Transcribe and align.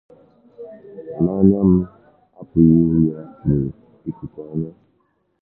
mana 1.23 1.33
anya 1.41 1.59
mụ 1.71 1.79
apụghị 2.39 2.79
ịhụ 2.85 3.01
ya 3.11 3.21
bụ 3.45 3.65
ikuku 4.09 4.37
anya. 4.51 4.71